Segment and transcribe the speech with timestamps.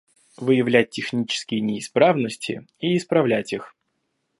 [0.39, 3.75] Выявлять технические неисправности и исправлять их